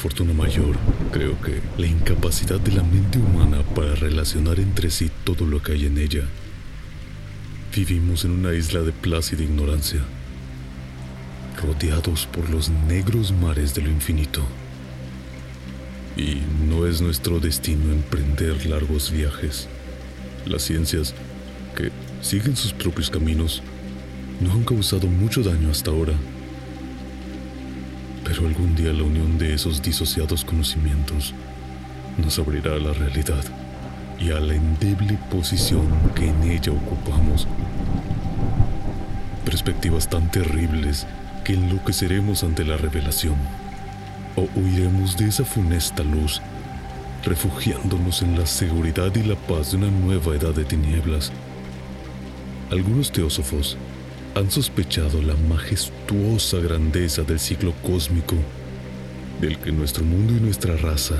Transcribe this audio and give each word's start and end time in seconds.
Fortuna 0.00 0.32
mayor, 0.32 0.76
creo 1.12 1.38
que, 1.42 1.60
la 1.76 1.86
incapacidad 1.86 2.58
de 2.58 2.72
la 2.72 2.82
mente 2.82 3.18
humana 3.18 3.62
para 3.74 3.94
relacionar 3.94 4.58
entre 4.58 4.90
sí 4.90 5.10
todo 5.24 5.44
lo 5.44 5.62
que 5.62 5.72
hay 5.72 5.84
en 5.84 5.98
ella. 5.98 6.22
Vivimos 7.76 8.24
en 8.24 8.30
una 8.30 8.54
isla 8.54 8.80
de 8.80 8.92
plácida 8.92 9.42
ignorancia, 9.42 10.00
rodeados 11.62 12.26
por 12.26 12.48
los 12.48 12.70
negros 12.70 13.30
mares 13.30 13.74
de 13.74 13.82
lo 13.82 13.90
infinito. 13.90 14.42
Y 16.16 16.38
no 16.66 16.86
es 16.86 17.02
nuestro 17.02 17.38
destino 17.38 17.92
emprender 17.92 18.64
largos 18.64 19.10
viajes. 19.10 19.68
Las 20.46 20.62
ciencias, 20.62 21.14
que 21.76 21.92
siguen 22.22 22.56
sus 22.56 22.72
propios 22.72 23.10
caminos, 23.10 23.62
no 24.40 24.50
han 24.52 24.64
causado 24.64 25.08
mucho 25.08 25.42
daño 25.42 25.70
hasta 25.70 25.90
ahora. 25.90 26.14
Pero 28.40 28.48
algún 28.48 28.74
día 28.74 28.90
la 28.94 29.02
unión 29.02 29.36
de 29.36 29.52
esos 29.52 29.82
disociados 29.82 30.46
conocimientos 30.46 31.34
nos 32.16 32.38
abrirá 32.38 32.72
a 32.72 32.78
la 32.78 32.94
realidad 32.94 33.44
y 34.18 34.30
a 34.30 34.40
la 34.40 34.54
endeble 34.54 35.18
posición 35.30 35.86
que 36.14 36.30
en 36.30 36.42
ella 36.44 36.72
ocupamos. 36.72 37.46
Perspectivas 39.44 40.08
tan 40.08 40.30
terribles 40.30 41.06
que 41.44 41.52
enloqueceremos 41.52 42.42
ante 42.42 42.64
la 42.64 42.78
revelación 42.78 43.36
o 44.36 44.48
huiremos 44.58 45.18
de 45.18 45.28
esa 45.28 45.44
funesta 45.44 46.02
luz, 46.02 46.40
refugiándonos 47.22 48.22
en 48.22 48.38
la 48.38 48.46
seguridad 48.46 49.14
y 49.16 49.22
la 49.22 49.36
paz 49.36 49.72
de 49.72 49.76
una 49.76 49.90
nueva 49.90 50.34
edad 50.34 50.54
de 50.54 50.64
tinieblas. 50.64 51.30
Algunos 52.70 53.12
teósofos 53.12 53.76
han 54.34 54.50
sospechado 54.50 55.20
la 55.20 55.34
majestuosa 55.34 56.58
grandeza 56.58 57.22
del 57.22 57.40
ciclo 57.40 57.74
cósmico, 57.82 58.36
del 59.40 59.58
que 59.58 59.72
nuestro 59.72 60.04
mundo 60.04 60.32
y 60.36 60.40
nuestra 60.40 60.76
raza 60.76 61.16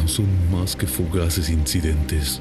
no 0.00 0.08
son 0.08 0.26
más 0.50 0.74
que 0.76 0.86
fugaces 0.86 1.50
incidentes. 1.50 2.40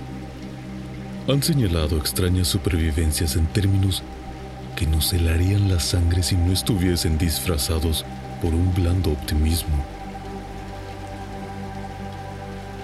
Han 1.28 1.44
señalado 1.44 1.98
extrañas 1.98 2.48
supervivencias 2.48 3.36
en 3.36 3.48
términos 3.48 4.02
que 4.78 4.88
nos 4.88 5.11
helarían 5.11 5.70
la 5.70 5.80
sangre 5.80 6.23
si 6.23 6.38
no 6.38 6.53
estuviesen 6.53 7.17
disfrazados 7.17 8.05
por 8.42 8.53
un 8.53 8.73
blando 8.73 9.11
optimismo. 9.11 9.83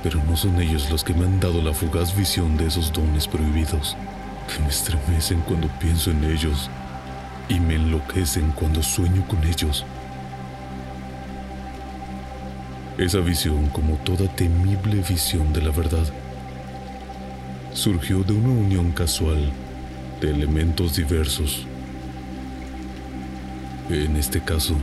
Pero 0.02 0.22
no 0.26 0.36
son 0.36 0.60
ellos 0.62 0.90
los 0.90 1.06
que 1.06 1.14
me 1.14 1.24
han 1.24 1.40
dado 1.40 1.62
la 1.62 1.74
fugaz 1.74 2.14
visión 2.18 2.58
de 2.58 2.68
esos 2.68 2.92
dones 2.92 3.28
prohibidos 3.28 3.96
que 4.48 4.62
me 4.62 4.70
estremecen 4.70 5.42
cuando 5.42 5.68
pienso 5.80 6.12
en 6.12 6.24
ellos 6.24 6.70
y 7.50 7.60
me 7.60 7.76
enloquecen 7.76 8.52
cuando 8.52 8.82
sueño 8.82 9.26
con 9.28 9.44
ellos. 9.44 9.86
Esa 12.98 13.20
visión, 13.20 13.70
como 13.70 13.96
toda 13.98 14.28
temible 14.36 15.02
visión 15.02 15.52
de 15.52 15.62
la 15.62 15.72
verdad, 15.72 16.06
surgió 17.74 18.24
de 18.24 18.34
una 18.34 18.50
unión 18.50 18.92
casual 18.92 19.52
de 20.22 20.30
elementos 20.30 20.96
diversos. 20.96 21.66
En 23.90 24.16
este 24.16 24.42
caso, 24.42 24.76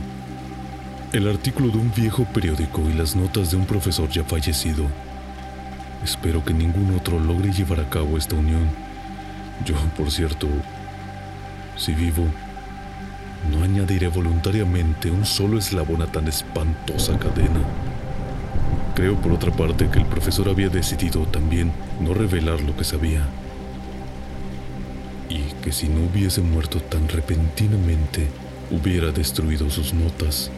el 1.13 1.27
artículo 1.27 1.69
de 1.69 1.77
un 1.77 1.91
viejo 1.95 2.25
periódico 2.25 2.81
y 2.89 2.93
las 2.93 3.15
notas 3.15 3.51
de 3.51 3.57
un 3.57 3.65
profesor 3.65 4.09
ya 4.09 4.23
fallecido. 4.23 4.85
Espero 6.03 6.43
que 6.43 6.53
ningún 6.53 6.95
otro 6.95 7.19
logre 7.19 7.51
llevar 7.51 7.79
a 7.79 7.89
cabo 7.89 8.17
esta 8.17 8.35
unión 8.35 8.90
yo, 9.65 9.75
por 9.97 10.11
cierto, 10.11 10.47
si 11.77 11.93
vivo, 11.93 12.25
no 13.49 13.63
añadiré 13.63 14.07
voluntariamente 14.07 15.09
un 15.09 15.25
solo 15.25 15.57
eslabón 15.57 16.01
a 16.01 16.07
tan 16.07 16.27
espantosa 16.27 17.17
cadena. 17.17 17.61
Creo, 18.95 19.15
por 19.15 19.31
otra 19.31 19.51
parte, 19.51 19.89
que 19.89 19.99
el 19.99 20.05
profesor 20.05 20.49
había 20.49 20.69
decidido 20.69 21.25
también 21.25 21.71
no 21.99 22.13
revelar 22.13 22.61
lo 22.61 22.75
que 22.75 22.83
sabía. 22.83 23.25
Y 25.29 25.43
que 25.63 25.71
si 25.71 25.87
no 25.87 26.05
hubiese 26.05 26.41
muerto 26.41 26.81
tan 26.81 27.07
repentinamente, 27.07 28.27
hubiera 28.69 29.11
destruido 29.11 29.69
sus 29.69 29.93
notas. 29.93 30.51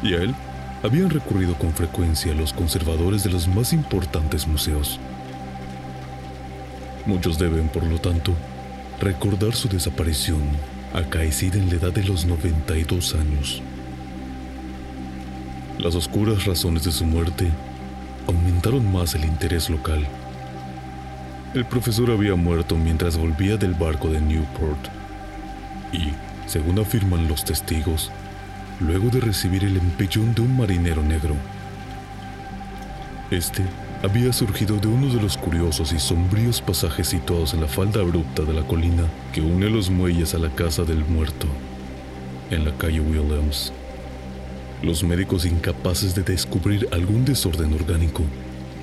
y 0.03 0.15
a 0.15 0.23
él 0.23 0.35
habían 0.83 1.11
recurrido 1.11 1.55
con 1.59 1.75
frecuencia 1.75 2.33
los 2.33 2.55
conservadores 2.55 3.23
de 3.23 3.29
los 3.29 3.47
más 3.47 3.75
importantes 3.75 4.47
museos. 4.47 4.99
Muchos 7.05 7.39
deben, 7.39 7.69
por 7.69 7.83
lo 7.83 7.99
tanto, 7.99 8.33
recordar 8.99 9.55
su 9.55 9.69
desaparición 9.69 10.41
acaecida 10.95 11.59
en 11.59 11.69
la 11.69 11.75
edad 11.75 11.93
de 11.93 12.05
los 12.05 12.25
92 12.25 13.15
años. 13.17 13.63
Las 15.79 15.97
oscuras 15.97 16.45
razones 16.45 16.85
de 16.85 16.93
su 16.93 17.05
muerte 17.05 17.51
aumentaron 18.29 18.91
más 18.93 19.15
el 19.17 19.25
interés 19.25 19.69
local. 19.69 20.07
El 21.53 21.65
profesor 21.65 22.11
había 22.13 22.37
muerto 22.37 22.77
mientras 22.77 23.17
volvía 23.17 23.57
del 23.57 23.75
barco 23.75 24.09
de 24.09 24.21
Newport 24.21 24.79
y, 25.93 26.13
según 26.47 26.79
afirman 26.79 27.27
los 27.27 27.45
testigos, 27.45 28.13
luego 28.81 29.09
de 29.09 29.21
recibir 29.21 29.65
el 29.65 29.77
empellón 29.77 30.33
de 30.35 30.43
un 30.43 30.57
marinero 30.57 31.03
negro. 31.03 31.35
Este 33.33 33.63
había 34.05 34.35
surgido 34.35 34.77
de 34.77 34.87
uno 34.87 35.09
de 35.09 35.19
los 35.19 35.39
curiosos 35.39 35.95
y 35.95 35.99
sombríos 35.99 36.61
pasajes 36.61 37.09
situados 37.09 37.55
en 37.55 37.63
la 37.63 37.69
falda 37.69 38.03
abrupta 38.03 38.43
de 38.43 38.53
la 38.53 38.61
colina 38.61 39.05
que 39.33 39.41
une 39.41 39.71
los 39.71 39.89
muelles 39.89 40.35
a 40.35 40.39
la 40.39 40.51
casa 40.51 40.85
del 40.85 41.07
muerto, 41.07 41.47
en 42.51 42.67
la 42.67 42.77
calle 42.77 43.01
Williams. 43.01 43.73
Los 44.83 45.03
médicos 45.03 45.47
incapaces 45.47 46.15
de 46.15 46.23
descubrir 46.23 46.87
algún 46.93 47.25
desorden 47.25 47.73
orgánico 47.73 48.25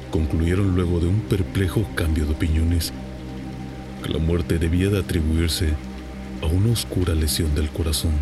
concluyeron 0.09 0.73
luego 0.73 0.99
de 0.99 1.09
un 1.09 1.19
perplejo 1.19 1.85
cambio 1.93 2.25
de 2.25 2.31
opiniones 2.31 2.91
que 4.03 4.09
la 4.09 4.17
muerte 4.17 4.57
debía 4.57 4.89
de 4.89 5.01
atribuirse 5.01 5.69
a 6.41 6.47
una 6.47 6.71
oscura 6.71 7.13
lesión 7.13 7.53
del 7.53 7.69
corazón, 7.69 8.13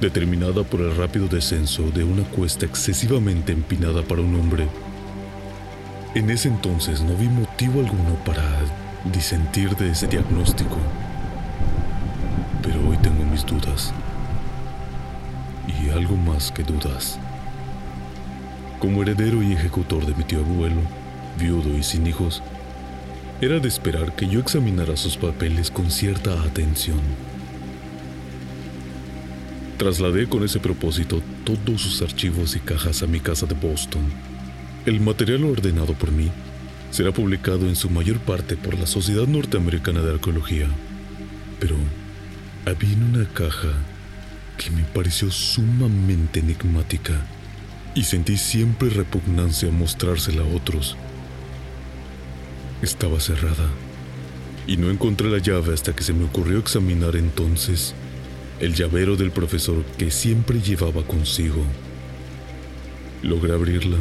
determinada 0.00 0.64
por 0.64 0.80
el 0.80 0.96
rápido 0.96 1.28
descenso 1.28 1.90
de 1.90 2.04
una 2.04 2.22
cuesta 2.22 2.64
excesivamente 2.64 3.52
empinada 3.52 4.02
para 4.02 4.22
un 4.22 4.34
hombre 4.36 4.66
en 6.14 6.28
ese 6.28 6.48
entonces 6.48 7.02
no 7.02 7.14
vi 7.14 7.28
motivo 7.28 7.80
alguno 7.80 8.14
para 8.24 8.42
disentir 9.12 9.76
de 9.76 9.92
ese 9.92 10.08
diagnóstico, 10.08 10.76
pero 12.62 12.88
hoy 12.88 12.96
tengo 12.98 13.24
mis 13.24 13.46
dudas. 13.46 13.92
Y 15.68 15.90
algo 15.90 16.16
más 16.16 16.50
que 16.50 16.64
dudas. 16.64 17.18
Como 18.80 19.02
heredero 19.02 19.42
y 19.42 19.52
ejecutor 19.52 20.04
de 20.04 20.14
mi 20.14 20.24
tío 20.24 20.40
abuelo, 20.40 20.80
viudo 21.38 21.76
y 21.78 21.82
sin 21.82 22.06
hijos, 22.06 22.42
era 23.40 23.60
de 23.60 23.68
esperar 23.68 24.14
que 24.16 24.26
yo 24.26 24.40
examinara 24.40 24.96
sus 24.96 25.16
papeles 25.16 25.70
con 25.70 25.90
cierta 25.90 26.42
atención. 26.42 27.00
Trasladé 29.78 30.28
con 30.28 30.44
ese 30.44 30.58
propósito 30.58 31.22
todos 31.44 31.80
sus 31.80 32.02
archivos 32.02 32.56
y 32.56 32.58
cajas 32.58 33.02
a 33.02 33.06
mi 33.06 33.20
casa 33.20 33.46
de 33.46 33.54
Boston 33.54 34.02
el 34.86 35.00
material 35.00 35.44
ordenado 35.44 35.92
por 35.94 36.10
mí 36.10 36.30
será 36.90 37.12
publicado 37.12 37.66
en 37.68 37.76
su 37.76 37.90
mayor 37.90 38.18
parte 38.18 38.56
por 38.56 38.78
la 38.78 38.86
Sociedad 38.86 39.26
Norteamericana 39.26 40.00
de 40.00 40.12
Arqueología. 40.12 40.68
Pero 41.60 41.76
había 42.64 42.96
una 42.96 43.28
caja 43.28 43.68
que 44.56 44.70
me 44.70 44.82
pareció 44.84 45.30
sumamente 45.30 46.40
enigmática 46.40 47.26
y 47.94 48.04
sentí 48.04 48.36
siempre 48.38 48.88
repugnancia 48.88 49.68
a 49.68 49.72
mostrársela 49.72 50.42
a 50.42 50.56
otros. 50.56 50.96
Estaba 52.82 53.20
cerrada 53.20 53.68
y 54.66 54.78
no 54.78 54.90
encontré 54.90 55.28
la 55.28 55.38
llave 55.38 55.74
hasta 55.74 55.94
que 55.94 56.02
se 56.02 56.14
me 56.14 56.24
ocurrió 56.24 56.58
examinar 56.58 57.16
entonces 57.16 57.94
el 58.60 58.74
llavero 58.74 59.16
del 59.16 59.30
profesor 59.30 59.84
que 59.98 60.10
siempre 60.10 60.60
llevaba 60.60 61.02
consigo. 61.02 61.64
Logré 63.22 63.52
abrirla, 63.52 63.98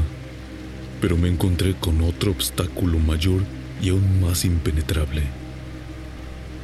pero 1.01 1.17
me 1.17 1.29
encontré 1.29 1.75
con 1.75 2.01
otro 2.01 2.31
obstáculo 2.31 2.99
mayor 2.99 3.41
y 3.81 3.89
aún 3.89 4.21
más 4.21 4.45
impenetrable. 4.45 5.23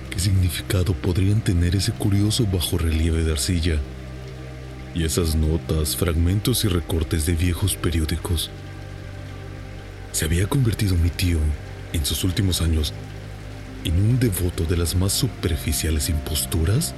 ¿Qué 0.10 0.20
significado 0.20 0.94
podrían 0.94 1.42
tener 1.42 1.76
ese 1.76 1.92
curioso 1.92 2.46
bajo 2.46 2.78
relieve 2.78 3.24
de 3.24 3.32
arcilla 3.32 3.80
y 4.94 5.04
esas 5.04 5.36
notas, 5.36 5.96
fragmentos 5.96 6.64
y 6.64 6.68
recortes 6.68 7.26
de 7.26 7.34
viejos 7.34 7.76
periódicos? 7.76 8.50
¿Se 10.12 10.26
había 10.26 10.48
convertido 10.48 10.96
mi 10.96 11.10
tío, 11.10 11.40
en 11.92 12.06
sus 12.06 12.24
últimos 12.24 12.62
años, 12.62 12.94
en 13.84 13.96
un 13.96 14.20
devoto 14.20 14.64
de 14.64 14.78
las 14.78 14.96
más 14.96 15.12
superficiales 15.12 16.10
imposturas? 16.10 16.94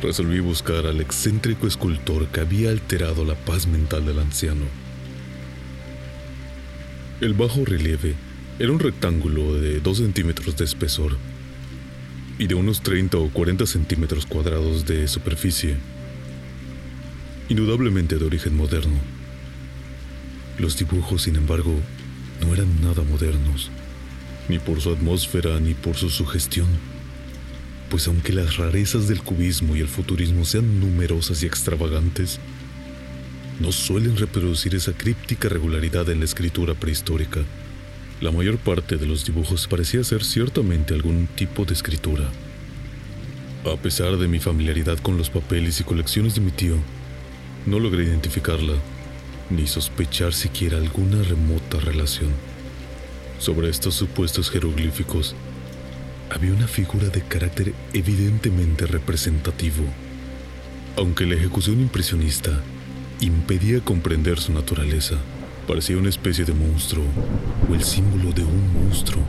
Resolví 0.00 0.40
buscar 0.40 0.86
al 0.86 1.00
excéntrico 1.00 1.66
escultor 1.66 2.28
que 2.28 2.40
había 2.40 2.70
alterado 2.70 3.24
la 3.24 3.34
paz 3.34 3.66
mental 3.66 4.06
del 4.06 4.18
anciano. 4.18 4.83
El 7.20 7.32
bajo 7.32 7.64
relieve 7.64 8.16
era 8.58 8.72
un 8.72 8.80
rectángulo 8.80 9.54
de 9.54 9.78
2 9.78 9.98
centímetros 9.98 10.56
de 10.56 10.64
espesor 10.64 11.16
y 12.40 12.48
de 12.48 12.56
unos 12.56 12.82
30 12.82 13.16
o 13.18 13.28
40 13.30 13.66
centímetros 13.66 14.26
cuadrados 14.26 14.84
de 14.84 15.06
superficie, 15.06 15.76
indudablemente 17.48 18.18
de 18.18 18.24
origen 18.24 18.56
moderno. 18.56 18.96
Los 20.58 20.76
dibujos, 20.76 21.22
sin 21.22 21.36
embargo, 21.36 21.78
no 22.40 22.52
eran 22.52 22.82
nada 22.82 23.04
modernos, 23.04 23.70
ni 24.48 24.58
por 24.58 24.80
su 24.80 24.90
atmósfera 24.90 25.60
ni 25.60 25.74
por 25.74 25.94
su 25.94 26.10
sugestión, 26.10 26.66
pues 27.90 28.08
aunque 28.08 28.32
las 28.32 28.56
rarezas 28.56 29.06
del 29.06 29.22
cubismo 29.22 29.76
y 29.76 29.80
el 29.80 29.88
futurismo 29.88 30.44
sean 30.44 30.80
numerosas 30.80 31.44
y 31.44 31.46
extravagantes, 31.46 32.40
no 33.60 33.70
suelen 33.70 34.16
reproducir 34.16 34.74
esa 34.74 34.92
críptica 34.92 35.48
regularidad 35.48 36.08
en 36.10 36.18
la 36.18 36.24
escritura 36.24 36.74
prehistórica. 36.74 37.40
La 38.20 38.30
mayor 38.30 38.58
parte 38.58 38.96
de 38.96 39.06
los 39.06 39.24
dibujos 39.24 39.68
parecía 39.68 40.02
ser 40.02 40.24
ciertamente 40.24 40.94
algún 40.94 41.28
tipo 41.28 41.64
de 41.64 41.74
escritura. 41.74 42.30
A 43.64 43.76
pesar 43.76 44.16
de 44.16 44.28
mi 44.28 44.40
familiaridad 44.40 44.98
con 44.98 45.16
los 45.16 45.30
papeles 45.30 45.80
y 45.80 45.84
colecciones 45.84 46.34
de 46.34 46.40
mi 46.40 46.50
tío, 46.50 46.76
no 47.66 47.78
logré 47.78 48.04
identificarla, 48.04 48.74
ni 49.50 49.66
sospechar 49.66 50.34
siquiera 50.34 50.78
alguna 50.78 51.22
remota 51.22 51.78
relación. 51.80 52.30
Sobre 53.38 53.68
estos 53.68 53.94
supuestos 53.94 54.50
jeroglíficos, 54.50 55.34
había 56.30 56.52
una 56.52 56.66
figura 56.66 57.08
de 57.08 57.22
carácter 57.22 57.72
evidentemente 57.92 58.86
representativo, 58.86 59.84
aunque 60.96 61.26
la 61.26 61.34
ejecución 61.34 61.80
impresionista 61.80 62.60
impedía 63.20 63.80
comprender 63.80 64.38
su 64.38 64.52
naturaleza. 64.52 65.16
Parecía 65.66 65.96
una 65.96 66.08
especie 66.08 66.44
de 66.44 66.52
monstruo, 66.52 67.04
o 67.70 67.74
el 67.74 67.82
símbolo 67.82 68.32
de 68.32 68.44
un 68.44 68.72
monstruo, 68.72 69.22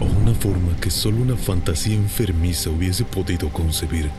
o 0.00 0.04
una 0.04 0.34
forma 0.34 0.76
que 0.80 0.90
solo 0.90 1.18
una 1.18 1.36
fantasía 1.36 1.94
enfermiza 1.94 2.70
hubiese 2.70 3.04
podido 3.04 3.48
concebir. 3.50 4.10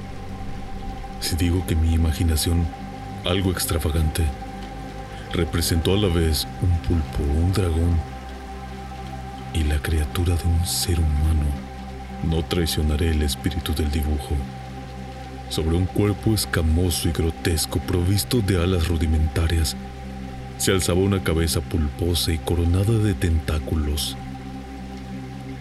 Si 1.20 1.36
digo 1.36 1.66
que 1.68 1.76
mi 1.76 1.94
imaginación, 1.94 2.66
algo 3.26 3.52
extravagante, 3.52 4.24
representó 5.34 5.94
a 5.94 5.98
la 5.98 6.08
vez 6.08 6.48
un 6.62 6.78
pulpo 6.80 7.24
un 7.40 7.54
dragón 7.54 8.00
y 9.54 9.64
la 9.64 9.78
criatura 9.82 10.36
de 10.36 10.44
un 10.44 10.66
ser 10.66 11.00
humano, 11.00 11.46
no 12.30 12.44
traicionaré 12.46 13.12
el 13.12 13.22
espíritu 13.24 13.74
del 13.74 13.92
dibujo. 13.92 14.36
Sobre 15.52 15.76
un 15.76 15.86
cuerpo 15.86 16.34
escamoso 16.34 17.10
y 17.10 17.12
grotesco 17.12 17.80
provisto 17.80 18.40
de 18.40 18.64
alas 18.64 18.88
rudimentarias, 18.88 19.76
se 20.58 20.72
alzaba 20.72 21.02
una 21.02 21.22
cabeza 21.22 21.60
pulposa 21.60 22.32
y 22.32 22.38
coronada 22.38 22.94
de 22.94 23.14
tentáculos. 23.14 24.16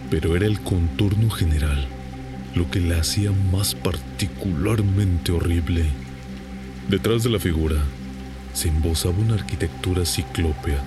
Pero 0.09 0.37
era 0.37 0.45
el 0.45 0.61
contorno 0.61 1.29
general 1.29 1.85
lo 2.55 2.71
que 2.71 2.79
la 2.79 3.01
hacía 3.01 3.31
más 3.51 3.75
particularmente 3.75 5.33
horrible. 5.33 5.87
Detrás 6.87 7.23
de 7.23 7.29
la 7.29 7.39
figura 7.39 7.75
se 8.53 8.69
embosaba 8.69 9.17
una 9.17 9.33
arquitectura 9.33 10.05
ciclópea. 10.05 10.81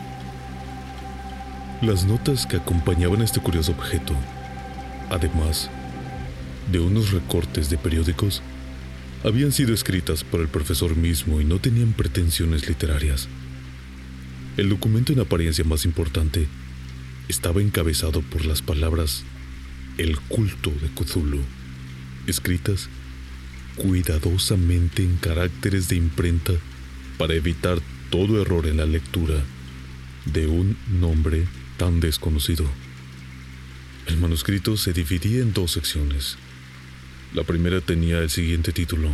Las 1.83 2.07
notas 2.07 2.47
que 2.47 2.57
acompañaban 2.57 3.21
este 3.21 3.41
curioso 3.41 3.73
objeto, 3.73 4.15
además 5.11 5.69
de 6.73 6.81
unos 6.81 7.11
recortes 7.13 7.69
de 7.69 7.77
periódicos, 7.77 8.43
habían 9.25 9.53
sido 9.53 9.73
escritas 9.73 10.23
por 10.23 10.41
el 10.41 10.49
profesor 10.49 10.97
mismo 10.97 11.41
y 11.41 11.45
no 11.45 11.59
tenían 11.59 11.95
pretensiones 11.95 12.69
literarias. 12.69 13.27
El 14.59 14.69
documento 14.69 15.15
en 15.15 15.21
apariencia 15.21 15.65
más 15.65 15.87
importante 15.87 16.47
estaba 17.27 17.63
encabezado 17.63 18.21
por 18.21 18.45
las 18.45 18.61
palabras 18.61 19.25
El 19.97 20.21
culto 20.21 20.71
de 20.71 20.89
Cthulhu, 20.89 21.41
escritas 22.27 22.91
cuidadosamente 23.77 25.03
en 25.03 25.17
caracteres 25.17 25.89
de 25.89 25.97
imprenta 25.97 26.53
para 27.17 27.35
evitar 27.35 27.79
todo 28.11 28.41
error 28.43 28.67
en 28.67 28.77
la 28.77 28.87
lectura 28.87 29.43
de 30.27 30.47
un 30.47 30.77
nombre 31.01 31.47
tan 31.79 31.99
desconocido. 31.99 32.67
El 34.07 34.19
manuscrito 34.19 34.77
se 34.77 34.93
dividía 34.93 35.41
en 35.41 35.55
dos 35.55 35.73
secciones. 35.73 36.37
La 37.35 37.43
primera 37.43 37.81
tenía 37.81 38.21
el 38.21 38.31
siguiente 38.31 38.73
título. 38.73 39.11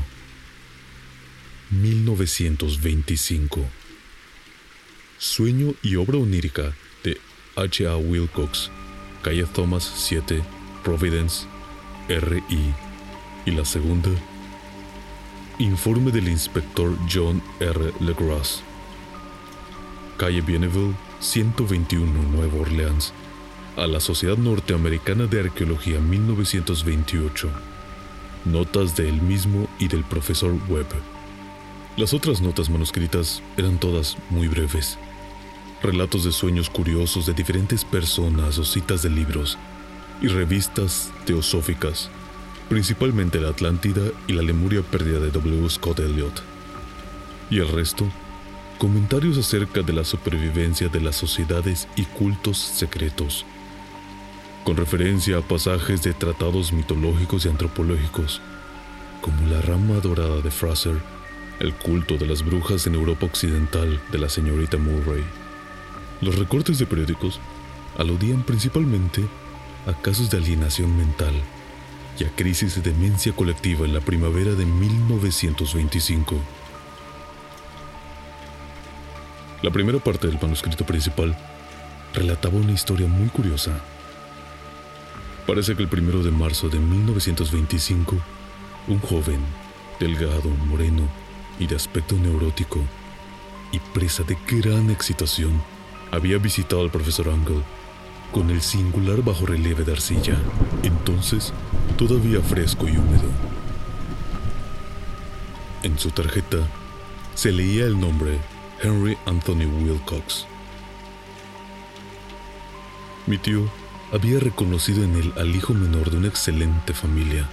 1925. 1.70 3.67
Sueño 5.17 5.72
y 5.82 5.96
obra 5.96 6.19
onírica 6.19 6.75
de 7.02 7.19
H. 7.56 7.87
A. 7.87 7.96
Wilcox, 7.96 8.70
calle 9.22 9.46
Thomas 9.46 9.90
7, 9.96 10.43
Providence, 10.84 11.46
R.I. 12.08 12.75
Y 13.46 13.50
la 13.52 13.64
segunda, 13.64 14.11
Informe 15.59 16.11
del 16.11 16.28
inspector 16.28 16.95
John 17.11 17.42
R. 17.59 17.92
Legras, 18.00 18.62
calle 20.18 20.42
Bienville 20.42 20.95
121, 21.21 22.23
Nueva 22.25 22.61
Orleans, 22.61 23.14
a 23.76 23.87
la 23.87 24.00
Sociedad 24.00 24.37
Norteamericana 24.37 25.26
de 25.26 25.40
Arqueología 25.40 26.00
1928. 26.00 27.70
Notas 28.44 28.97
de 28.97 29.06
él 29.09 29.20
mismo 29.20 29.68
y 29.78 29.88
del 29.88 30.02
profesor 30.02 30.56
Webb. 30.68 30.88
Las 31.99 32.14
otras 32.14 32.40
notas 32.40 32.70
manuscritas 32.70 33.42
eran 33.59 33.78
todas 33.78 34.16
muy 34.30 34.49
breves. 34.49 34.99
Relatos 35.82 36.25
de 36.25 36.32
sueños 36.32 36.70
curiosos 36.70 37.26
de 37.26 37.35
diferentes 37.35 37.85
personas 37.85 38.59
o 38.59 38.64
citas 38.64 39.02
de 39.02 39.11
libros 39.11 39.59
y 40.23 40.28
revistas 40.28 41.12
teosóficas, 41.26 42.09
principalmente 42.70 43.40
la 43.40 43.50
Atlántida 43.50 44.02
y 44.26 44.32
la 44.32 44.42
Lemuria 44.42 44.80
perdida 44.82 45.20
de 45.20 45.30
W. 45.30 45.68
Scott 45.68 46.00
Elliot. 46.00 46.42
Y 47.50 47.59
el 47.59 47.68
resto, 47.68 48.06
comentarios 48.78 49.37
acerca 49.37 49.82
de 49.82 49.92
la 49.92 50.04
supervivencia 50.04 50.88
de 50.88 51.00
las 51.00 51.16
sociedades 51.16 51.88
y 51.94 52.04
cultos 52.04 52.56
secretos 52.56 53.44
con 54.71 54.77
referencia 54.77 55.37
a 55.37 55.43
pasajes 55.43 56.00
de 56.05 56.15
tratados 56.15 56.73
mitológicos 56.73 57.45
y 57.45 57.49
antropológicos, 57.49 58.41
como 59.21 59.49
la 59.49 59.61
rama 59.61 59.95
dorada 59.95 60.41
de 60.43 60.50
Fraser, 60.53 60.95
el 61.59 61.75
culto 61.75 62.17
de 62.17 62.27
las 62.27 62.45
brujas 62.45 62.87
en 62.87 62.95
Europa 62.95 63.27
Occidental 63.27 64.00
de 64.12 64.19
la 64.19 64.29
señorita 64.29 64.77
Murray. 64.77 65.25
Los 66.21 66.39
recortes 66.39 66.79
de 66.79 66.87
periódicos 66.87 67.41
aludían 67.99 68.45
principalmente 68.45 69.25
a 69.89 69.93
casos 70.03 70.31
de 70.31 70.39
alienación 70.39 70.97
mental 70.97 71.35
y 72.21 72.23
a 72.23 72.31
crisis 72.37 72.77
de 72.77 72.93
demencia 72.93 73.33
colectiva 73.33 73.85
en 73.85 73.93
la 73.93 74.00
primavera 74.00 74.53
de 74.53 74.67
1925. 74.67 76.37
La 79.62 79.73
primera 79.73 79.99
parte 79.99 80.29
del 80.29 80.39
manuscrito 80.41 80.87
principal 80.87 81.37
relataba 82.15 82.55
una 82.55 82.71
historia 82.71 83.09
muy 83.09 83.31
curiosa 83.31 83.83
Parece 85.50 85.75
que 85.75 85.83
el 85.83 85.88
primero 85.88 86.23
de 86.23 86.30
marzo 86.30 86.69
de 86.69 86.78
1925, 86.78 88.16
un 88.87 89.00
joven, 89.00 89.40
delgado, 89.99 90.49
moreno 90.69 91.02
y 91.59 91.66
de 91.66 91.75
aspecto 91.75 92.14
neurótico, 92.14 92.78
y 93.73 93.80
presa 93.80 94.23
de 94.23 94.38
gran 94.47 94.90
excitación, 94.90 95.61
había 96.12 96.38
visitado 96.38 96.83
al 96.83 96.92
profesor 96.92 97.30
Angle 97.30 97.64
con 98.30 98.49
el 98.50 98.62
singular 98.62 99.25
bajo 99.25 99.45
relieve 99.45 99.83
de 99.83 99.90
arcilla, 99.90 100.40
entonces 100.85 101.52
todavía 101.99 102.40
fresco 102.42 102.87
y 102.87 102.92
húmedo. 102.92 103.28
En 105.83 105.99
su 105.99 106.12
tarjeta 106.12 106.59
se 107.35 107.50
leía 107.50 107.87
el 107.87 107.99
nombre 107.99 108.38
Henry 108.80 109.19
Anthony 109.26 109.66
Wilcox. 109.66 110.47
Mi 113.26 113.37
tío 113.37 113.79
había 114.12 114.40
reconocido 114.40 115.05
en 115.05 115.17
él 115.17 115.33
al 115.37 115.55
hijo 115.55 115.73
menor 115.73 116.11
de 116.11 116.19
una 116.19 116.29
excelente 116.29 116.95
familia, 116.95 117.49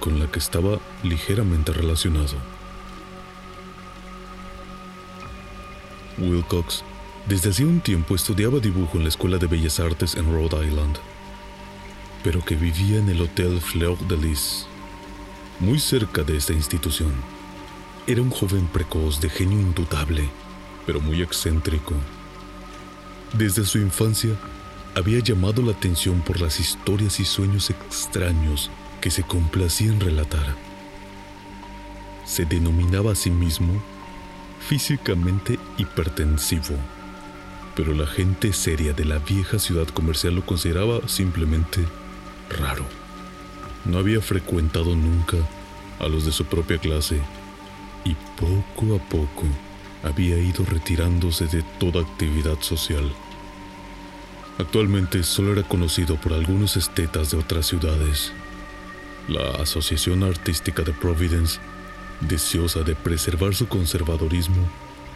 con 0.00 0.18
la 0.18 0.30
que 0.30 0.38
estaba 0.38 0.78
ligeramente 1.02 1.72
relacionado. 1.72 2.36
Wilcox 6.18 6.82
desde 7.28 7.50
hacía 7.50 7.66
un 7.66 7.80
tiempo 7.80 8.14
estudiaba 8.14 8.58
dibujo 8.58 8.96
en 8.96 9.02
la 9.02 9.10
Escuela 9.10 9.36
de 9.38 9.46
Bellas 9.46 9.78
Artes 9.80 10.14
en 10.14 10.32
Rhode 10.32 10.66
Island, 10.66 10.96
pero 12.24 12.42
que 12.42 12.56
vivía 12.56 12.98
en 12.98 13.08
el 13.10 13.20
Hotel 13.20 13.60
Fleur 13.60 13.98
de 14.08 14.16
Lis, 14.16 14.66
muy 15.60 15.78
cerca 15.78 16.22
de 16.22 16.36
esta 16.36 16.54
institución. 16.54 17.12
Era 18.06 18.22
un 18.22 18.30
joven 18.30 18.66
precoz 18.66 19.20
de 19.20 19.28
genio 19.28 19.60
indudable, 19.60 20.30
pero 20.86 21.00
muy 21.00 21.20
excéntrico. 21.20 21.94
Desde 23.34 23.66
su 23.66 23.78
infancia 23.78 24.30
había 24.98 25.20
llamado 25.20 25.62
la 25.62 25.72
atención 25.72 26.20
por 26.20 26.40
las 26.40 26.60
historias 26.60 27.20
y 27.20 27.24
sueños 27.24 27.70
extraños 27.70 28.70
que 29.00 29.10
se 29.10 29.22
complacía 29.22 29.88
en 29.88 30.00
relatar. 30.00 30.54
Se 32.24 32.44
denominaba 32.44 33.12
a 33.12 33.14
sí 33.14 33.30
mismo 33.30 33.80
físicamente 34.60 35.58
hipertensivo 35.78 36.76
pero 37.78 37.94
la 37.94 38.08
gente 38.08 38.52
seria 38.52 38.92
de 38.92 39.04
la 39.04 39.20
vieja 39.20 39.60
ciudad 39.60 39.86
comercial 39.86 40.34
lo 40.34 40.44
consideraba 40.44 41.06
simplemente 41.06 41.86
raro. 42.50 42.84
No 43.84 43.98
había 43.98 44.20
frecuentado 44.20 44.96
nunca 44.96 45.36
a 46.00 46.08
los 46.08 46.26
de 46.26 46.32
su 46.32 46.44
propia 46.44 46.78
clase 46.78 47.20
y 48.04 48.16
poco 48.36 48.96
a 48.96 48.98
poco 48.98 49.44
había 50.02 50.38
ido 50.38 50.64
retirándose 50.64 51.46
de 51.46 51.62
toda 51.78 52.00
actividad 52.00 52.60
social. 52.62 53.12
Actualmente 54.58 55.22
solo 55.22 55.52
era 55.52 55.62
conocido 55.62 56.16
por 56.16 56.32
algunos 56.32 56.76
estetas 56.76 57.30
de 57.30 57.36
otras 57.38 57.66
ciudades. 57.66 58.32
La 59.28 59.62
Asociación 59.62 60.24
Artística 60.24 60.82
de 60.82 60.92
Providence, 60.92 61.60
deseosa 62.20 62.82
de 62.82 62.96
preservar 62.96 63.54
su 63.54 63.68
conservadorismo, 63.68 64.68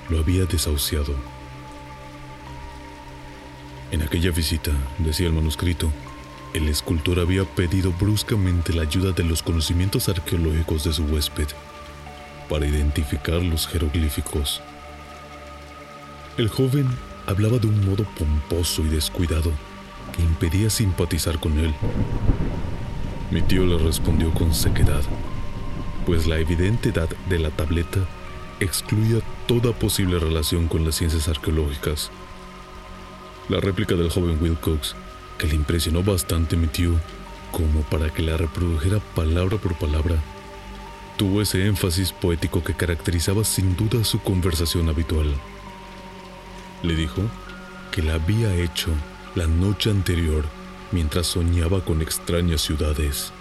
lo 0.09 0.21
había 0.21 0.45
desahuciado. 0.45 1.15
En 3.91 4.03
aquella 4.03 4.31
visita, 4.31 4.71
decía 4.99 5.27
el 5.27 5.33
manuscrito, 5.33 5.91
el 6.55 6.69
escultor 6.69 7.19
había 7.19 7.45
pedido 7.45 7.93
bruscamente 7.93 8.73
la 8.73 8.83
ayuda 8.83 9.11
de 9.11 9.25
los 9.25 9.43
conocimientos 9.43 10.09
arqueológicos 10.09 10.85
de 10.85 10.93
su 10.93 11.05
huésped 11.05 11.49
para 12.49 12.67
identificar 12.67 13.43
los 13.43 13.67
jeroglíficos. 13.67 14.61
El 16.37 16.49
joven 16.49 16.87
hablaba 17.27 17.59
de 17.59 17.67
un 17.67 17.85
modo 17.85 18.05
pomposo 18.19 18.83
y 18.83 18.89
descuidado 18.89 19.51
que 20.13 20.23
impedía 20.23 20.71
simpatizar 20.71 21.39
con 21.39 21.59
él. 21.59 21.75
Mi 23.31 23.43
tío 23.43 23.65
le 23.65 23.79
respondió 23.79 24.33
con 24.33 24.55
sequedad, 24.55 25.03
pues 26.05 26.27
la 26.27 26.39
evidente 26.39 26.91
edad 26.91 27.09
de 27.29 27.39
la 27.39 27.51
tableta 27.51 28.01
excluía 28.61 29.21
toda 29.47 29.73
posible 29.73 30.19
relación 30.19 30.69
con 30.69 30.85
las 30.85 30.97
ciencias 30.97 31.29
arqueológicas. 31.29 32.11
La 33.49 33.61
réplica 33.61 33.95
del 33.95 34.11
joven 34.11 34.39
Wilcox, 34.41 34.95
que 35.39 35.47
le 35.47 35.55
impresionó 35.55 36.03
bastante 36.03 36.57
mi 36.57 36.67
tío, 36.67 36.93
como 37.51 37.83
para 37.83 38.11
que 38.11 38.23
la 38.23 38.37
reprodujera 38.37 38.99
palabra 39.15 39.57
por 39.59 39.75
palabra, 39.75 40.17
tuvo 41.17 41.43
ese 41.43 41.67
énfasis 41.67 42.13
poético 42.13 42.63
que 42.63 42.75
caracterizaba 42.75 43.45
sin 43.45 43.77
duda 43.77 44.05
su 44.05 44.21
conversación 44.21 44.89
habitual. 44.89 45.35
Le 46.83 46.95
dijo 46.97 47.23
que 47.91 48.03
la 48.03 48.15
había 48.15 48.55
hecho 48.55 48.91
la 49.35 49.47
noche 49.47 49.91
anterior 49.91 50.45
mientras 50.91 51.27
soñaba 51.27 51.85
con 51.85 52.03
extrañas 52.03 52.61
ciudades. 52.63 53.33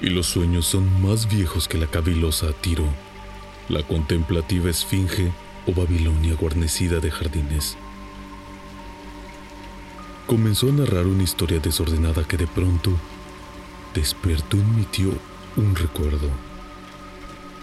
Y 0.00 0.10
los 0.10 0.26
sueños 0.26 0.66
son 0.66 1.02
más 1.02 1.28
viejos 1.28 1.68
que 1.68 1.78
la 1.78 1.86
cavilosa 1.86 2.52
Tiro, 2.52 2.86
la 3.68 3.82
contemplativa 3.82 4.68
esfinge 4.68 5.32
o 5.66 5.72
Babilonia 5.72 6.34
guarnecida 6.34 7.00
de 7.00 7.10
jardines. 7.10 7.76
Comenzó 10.26 10.68
a 10.68 10.72
narrar 10.72 11.06
una 11.06 11.22
historia 11.22 11.58
desordenada 11.60 12.24
que 12.24 12.36
de 12.36 12.46
pronto 12.46 12.90
despertó 13.94 14.56
en 14.56 14.76
mi 14.76 14.84
tío 14.84 15.12
un 15.56 15.74
recuerdo. 15.76 16.28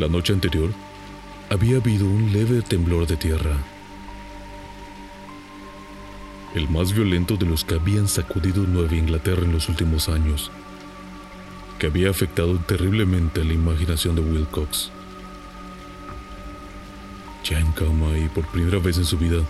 La 0.00 0.08
noche 0.08 0.32
anterior, 0.32 0.70
había 1.50 1.76
habido 1.76 2.06
un 2.06 2.32
leve 2.32 2.62
temblor 2.62 3.06
de 3.06 3.18
tierra, 3.18 3.54
el 6.54 6.70
más 6.70 6.94
violento 6.94 7.36
de 7.36 7.44
los 7.44 7.66
que 7.66 7.74
habían 7.74 8.08
sacudido 8.08 8.62
Nueva 8.62 8.94
Inglaterra 8.94 9.42
en 9.42 9.52
los 9.52 9.68
últimos 9.68 10.08
años, 10.08 10.50
que 11.78 11.88
había 11.88 12.08
afectado 12.08 12.56
terriblemente 12.60 13.42
a 13.42 13.44
la 13.44 13.52
imaginación 13.52 14.14
de 14.14 14.22
Wilcox. 14.22 14.90
Ya 17.44 17.58
en 17.58 17.70
cama 17.72 18.16
y 18.16 18.26
por 18.30 18.46
primera 18.46 18.78
vez 18.78 18.96
en 18.96 19.04
su 19.04 19.18
vida, 19.18 19.42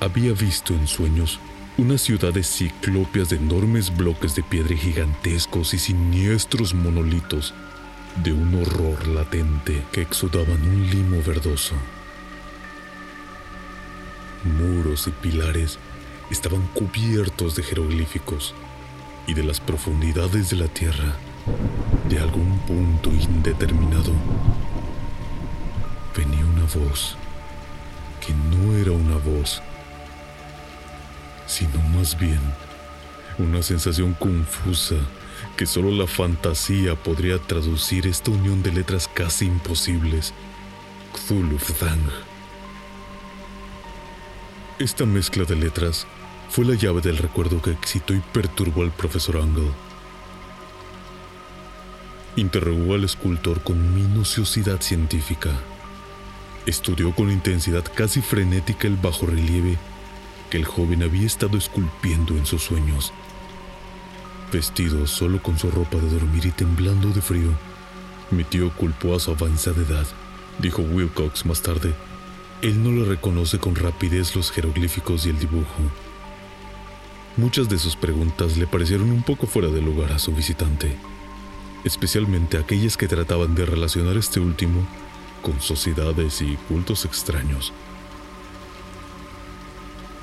había 0.00 0.32
visto 0.32 0.72
en 0.72 0.86
sueños 0.86 1.38
unas 1.76 2.00
ciudades 2.00 2.46
ciclópeas 2.46 3.28
de 3.28 3.36
enormes 3.36 3.94
bloques 3.94 4.34
de 4.36 4.42
piedra 4.42 4.74
gigantescos 4.74 5.74
y 5.74 5.78
siniestros 5.78 6.72
monolitos 6.72 7.52
de 8.22 8.32
un 8.32 8.54
horror 8.54 9.06
latente 9.08 9.84
que 9.92 10.02
exudaban 10.02 10.62
un 10.62 10.90
limo 10.90 11.22
verdoso. 11.22 11.74
Muros 14.44 15.06
y 15.06 15.10
pilares 15.10 15.78
estaban 16.30 16.66
cubiertos 16.68 17.56
de 17.56 17.62
jeroglíficos 17.62 18.54
y 19.26 19.34
de 19.34 19.42
las 19.42 19.60
profundidades 19.60 20.50
de 20.50 20.56
la 20.56 20.68
tierra, 20.68 21.16
de 22.08 22.18
algún 22.18 22.58
punto 22.60 23.10
indeterminado, 23.10 24.12
venía 26.16 26.44
una 26.44 26.64
voz 26.64 27.16
que 28.24 28.32
no 28.32 28.76
era 28.76 28.92
una 28.92 29.16
voz, 29.18 29.62
sino 31.46 31.78
más 31.96 32.18
bien 32.18 32.40
una 33.38 33.62
sensación 33.62 34.14
confusa 34.14 34.96
que 35.56 35.66
solo 35.66 35.90
la 35.90 36.06
fantasía 36.06 36.94
podría 36.94 37.38
traducir 37.38 38.06
esta 38.06 38.30
unión 38.30 38.62
de 38.62 38.72
letras 38.72 39.08
casi 39.12 39.46
imposibles. 39.46 40.32
Cthulhu-Thang. 41.12 42.10
Esta 44.78 45.06
mezcla 45.06 45.44
de 45.44 45.56
letras 45.56 46.06
fue 46.50 46.64
la 46.64 46.74
llave 46.74 47.00
del 47.00 47.18
recuerdo 47.18 47.62
que 47.62 47.70
excitó 47.70 48.14
y 48.14 48.20
perturbó 48.32 48.82
al 48.82 48.92
profesor 48.92 49.38
Angle. 49.38 49.70
Interrogó 52.36 52.94
al 52.94 53.04
escultor 53.04 53.62
con 53.62 53.94
minuciosidad 53.94 54.80
científica 54.80 55.52
Estudió 56.66 57.14
con 57.14 57.30
intensidad 57.30 57.84
casi 57.94 58.20
frenética 58.20 58.88
el 58.88 58.96
bajo 58.96 59.26
relieve 59.26 59.78
que 60.50 60.56
el 60.56 60.64
joven 60.64 61.04
había 61.04 61.24
estado 61.24 61.56
esculpiendo 61.56 62.36
en 62.36 62.44
sus 62.44 62.64
sueños. 62.64 63.12
Vestido 64.52 65.06
solo 65.06 65.42
con 65.42 65.58
su 65.58 65.70
ropa 65.70 65.96
de 65.96 66.08
dormir 66.08 66.46
y 66.46 66.50
temblando 66.50 67.08
de 67.08 67.20
frío, 67.20 67.50
mi 68.30 68.44
tío 68.44 68.70
culpó 68.72 69.14
a 69.14 69.20
su 69.20 69.30
avanzada 69.30 69.82
edad, 69.82 70.06
dijo 70.58 70.82
Wilcox 70.82 71.46
más 71.46 71.62
tarde. 71.62 71.94
Él 72.62 72.82
no 72.82 72.90
le 72.90 73.04
reconoce 73.04 73.58
con 73.58 73.74
rapidez 73.74 74.34
los 74.34 74.50
jeroglíficos 74.50 75.26
y 75.26 75.30
el 75.30 75.38
dibujo. 75.38 75.82
Muchas 77.36 77.68
de 77.68 77.78
sus 77.78 77.96
preguntas 77.96 78.56
le 78.56 78.66
parecieron 78.66 79.10
un 79.10 79.22
poco 79.22 79.46
fuera 79.46 79.68
de 79.68 79.82
lugar 79.82 80.12
a 80.12 80.18
su 80.18 80.32
visitante, 80.32 80.96
especialmente 81.84 82.56
aquellas 82.56 82.96
que 82.96 83.08
trataban 83.08 83.54
de 83.54 83.66
relacionar 83.66 84.16
este 84.16 84.40
último 84.40 84.86
con 85.42 85.60
sociedades 85.60 86.40
y 86.40 86.56
cultos 86.68 87.04
extraños. 87.04 87.72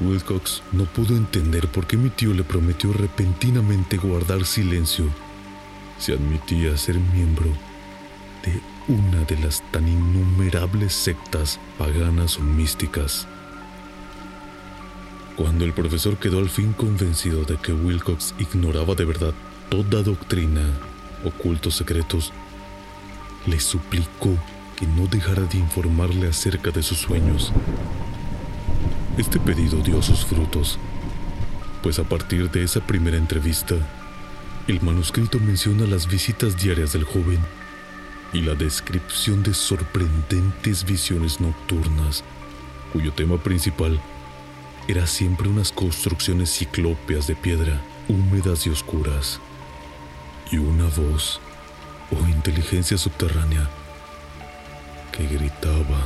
Wilcox 0.04 0.62
no 0.72 0.86
pudo 0.86 1.16
entender 1.16 1.68
por 1.68 1.88
qué 1.88 1.98
mi 1.98 2.10
tío 2.10 2.34
le 2.34 2.44
prometió 2.44 2.94
repentinamente 2.94 3.98
guardar 3.98 4.46
silencio 4.46 5.06
si 5.98 6.12
admitía 6.12 6.76
ser 6.78 6.98
miembro 6.98 7.48
de 8.44 8.62
una 8.88 9.24
de 9.24 9.38
las 9.38 9.64
tan 9.72 9.88
innumerables 9.88 10.94
sectas 10.94 11.60
paganas 11.78 12.38
o 12.38 12.42
místicas. 12.42 13.28
Cuando 15.36 15.66
el 15.66 15.74
profesor 15.74 16.18
quedó 16.18 16.40
al 16.40 16.50
fin 16.50 16.74
convencido 16.74 17.44
de 17.44 17.58
que 17.58 17.74
Wilcox 17.74 18.36
ignoraba 18.38 18.96
de 18.96 19.06
verdad 19.06 19.34
toda 19.70 20.04
doctrina 20.04 20.62
o 21.24 21.32
cultos 21.32 21.76
secretos, 21.76 22.32
le 23.46 23.60
suplicó 23.60 24.38
que 24.76 24.86
no 24.86 25.08
dejara 25.08 25.44
de 25.44 25.58
informarle 25.58 26.28
acerca 26.28 26.72
de 26.72 26.84
sus 26.84 27.00
sueños. 27.00 27.52
Este 29.16 29.40
pedido 29.40 29.78
dio 29.82 30.02
sus 30.02 30.26
frutos, 30.26 30.80
pues 31.84 32.00
a 32.00 32.04
partir 32.04 32.50
de 32.50 32.64
esa 32.64 32.80
primera 32.80 33.16
entrevista, 33.16 33.76
el 34.68 34.82
manuscrito 34.82 35.40
menciona 35.40 35.86
las 35.86 36.08
visitas 36.08 36.58
diarias 36.58 36.94
del 36.94 37.04
joven 37.04 37.38
y 38.34 38.42
la 38.42 38.56
descripción 38.56 39.44
de 39.44 39.54
sorprendentes 39.54 40.84
visiones 40.84 41.40
nocturnas, 41.40 42.24
cuyo 42.92 43.14
tema 43.14 43.38
principal 43.38 44.02
era 44.88 45.06
siempre 45.06 45.48
unas 45.48 45.72
construcciones 45.72 46.50
ciclópeas 46.50 47.28
de 47.28 47.36
piedra, 47.36 47.82
húmedas 48.08 48.66
y 48.66 48.72
oscuras, 48.72 49.40
y 50.52 50.58
una 50.58 50.86
voz 50.86 51.40
o 52.10 52.28
inteligencia 52.28 52.98
subterránea 52.98 53.70
que 55.12 55.28
gritaba 55.28 56.02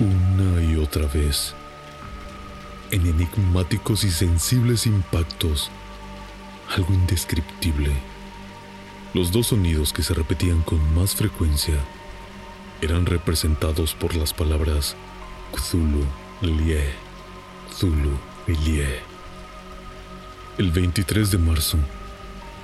una 0.00 0.60
y 0.60 0.74
otra 0.74 1.06
vez 1.06 1.54
en 2.94 3.08
enigmáticos 3.08 4.04
y 4.04 4.10
sensibles 4.12 4.86
impactos, 4.86 5.68
algo 6.76 6.94
indescriptible. 6.94 7.92
Los 9.14 9.32
dos 9.32 9.48
sonidos 9.48 9.92
que 9.92 10.04
se 10.04 10.14
repetían 10.14 10.62
con 10.62 10.94
más 10.94 11.16
frecuencia 11.16 11.74
eran 12.80 13.04
representados 13.04 13.94
por 13.94 14.14
las 14.14 14.32
palabras 14.32 14.94
Cthulhu 15.52 16.04
Lie 16.40 16.84
Zulu 17.72 18.16
Lie. 18.46 19.00
El 20.56 20.70
23 20.70 21.32
de 21.32 21.38
marzo 21.38 21.78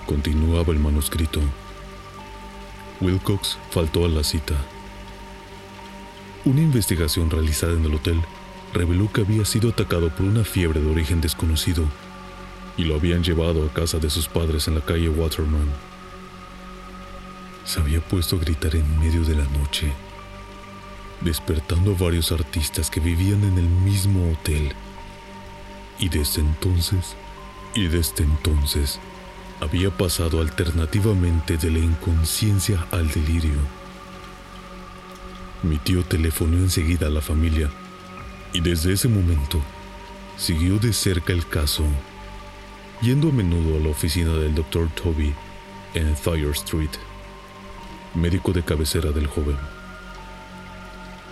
continuaba 0.07 0.73
el 0.73 0.79
manuscrito. 0.79 1.41
Wilcox 3.01 3.59
faltó 3.73 4.05
a 4.05 4.09
la 4.09 4.23
cita. 4.23 4.55
Una 6.45 6.61
investigación 6.61 7.31
realizada 7.31 7.73
en 7.73 7.85
el 7.85 7.95
hotel 7.95 8.21
reveló 8.73 9.13
que 9.13 9.23
había 9.23 9.45
sido 9.45 9.71
atacado 9.71 10.11
por 10.11 10.27
una 10.27 10.45
fiebre 10.45 10.81
de 10.81 10.91
origen 10.91 11.21
desconocido 11.21 11.85
y 12.77 12.85
lo 12.85 12.95
habían 12.95 13.23
llevado 13.23 13.65
a 13.65 13.73
casa 13.73 13.99
de 13.99 14.11
sus 14.11 14.29
padres 14.29 14.69
en 14.69 14.77
la 14.77 14.81
calle 14.81 15.09
Waterman. 15.09 15.69
Se 17.65 17.81
había 17.81 18.01
puesto 18.01 18.37
a 18.37 18.39
gritar 18.39 18.75
en 18.77 18.99
medio 19.01 19.23
de 19.25 19.35
la 19.35 19.45
noche, 19.45 19.93
despertando 21.21 21.93
a 21.93 22.03
varios 22.03 22.33
artistas 22.33 22.91
que 22.91 23.01
vivían 23.01 23.43
en 23.45 23.59
el 23.59 23.69
mismo 23.69 24.33
hotel 24.33 24.73
y 25.99 26.09
desde 26.09 26.41
entonces, 26.41 27.17
y 27.75 27.89
desde 27.89 28.25
entonces, 28.25 28.99
había 29.61 29.91
pasado 29.91 30.41
alternativamente 30.41 31.59
de 31.59 31.71
la 31.71 31.79
inconsciencia 31.79 32.87
al 32.91 33.09
delirio. 33.09 33.59
Mi 35.63 35.77
tío 35.77 36.03
telefonó 36.03 36.57
enseguida 36.57 37.09
a 37.09 37.11
la 37.11 37.21
familia 37.21 37.71
y 38.53 38.61
desde 38.61 38.93
ese 38.93 39.09
momento 39.09 39.61
siguió 40.37 40.79
de 40.79 40.93
cerca 40.93 41.33
el 41.33 41.47
caso, 41.47 41.85
yendo 43.01 43.29
a 43.29 43.33
menudo 43.33 43.77
a 43.77 43.81
la 43.81 43.91
oficina 43.91 44.33
del 44.33 44.55
Dr. 44.55 44.89
Toby 44.91 45.35
en 45.95 46.15
Thayer 46.15 46.51
Street, 46.51 46.91
médico 48.15 48.53
de 48.53 48.63
cabecera 48.63 49.13
del 49.13 49.27
joven. 49.27 49.57